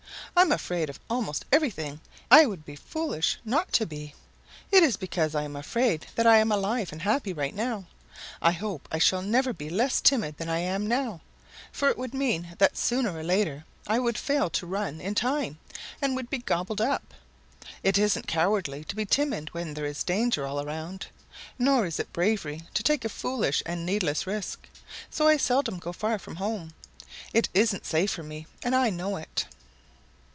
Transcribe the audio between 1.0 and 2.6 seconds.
almost everything. I